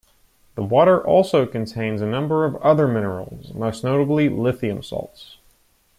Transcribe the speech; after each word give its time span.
The 0.55 0.63
water 0.63 0.99
also 1.05 1.45
contains 1.45 2.01
a 2.01 2.07
number 2.07 2.43
of 2.43 2.55
other 2.55 2.87
minerals, 2.87 3.53
most 3.53 3.83
notably 3.83 4.29
lithium 4.29 4.81
salts. 4.81 5.37